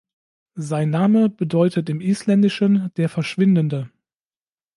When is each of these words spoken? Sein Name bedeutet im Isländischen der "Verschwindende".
Sein 0.55 0.89
Name 0.89 1.29
bedeutet 1.29 1.87
im 1.87 2.01
Isländischen 2.01 2.89
der 2.97 3.07
"Verschwindende". 3.07 3.91